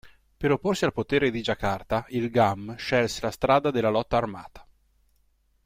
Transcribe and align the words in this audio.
Per 0.37 0.49
opporsi 0.51 0.83
al 0.83 0.93
potere 0.93 1.29
di 1.29 1.43
Giacarta 1.43 2.07
il 2.09 2.31
Gam 2.31 2.75
scelse 2.75 3.19
la 3.21 3.29
strada 3.29 3.69
della 3.69 3.91
lotta 3.91 4.17
armata. 4.17 4.67